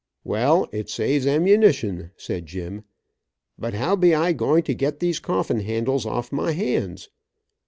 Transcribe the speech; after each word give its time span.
"Well, 0.23 0.67
it 0.71 0.89
saves 0.89 1.27
ammunition," 1.27 2.09
said 2.17 2.47
Jim. 2.47 2.85
"But 3.59 3.75
how 3.75 3.95
be 3.95 4.15
I 4.15 4.33
going 4.33 4.63
to 4.63 4.73
get 4.73 4.99
these 4.99 5.19
coffin 5.19 5.59
handles 5.59 6.07
off 6.07 6.31
my 6.31 6.53
hands. 6.53 7.11